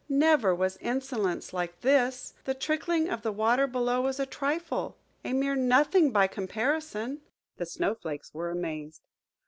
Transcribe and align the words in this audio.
Never 0.09 0.55
was 0.55 0.77
insolence 0.77 1.53
like 1.53 1.81
this! 1.81 2.33
The 2.45 2.55
trickling 2.55 3.07
of 3.07 3.21
the 3.21 3.31
water 3.31 3.67
below 3.67 4.01
was 4.01 4.19
a 4.19 4.25
trifle, 4.25 4.97
a 5.23 5.31
mere 5.31 5.55
nothing 5.55 6.09
by 6.11 6.25
comparison! 6.25 7.21
The 7.57 7.67
Snow 7.67 7.93
flakes 7.93 8.33
were 8.33 8.49
amazed. 8.49 9.03